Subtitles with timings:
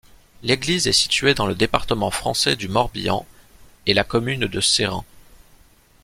[0.41, 3.23] L'église est située dans le département français du Morbihan
[3.85, 5.05] et la commune de Sérent.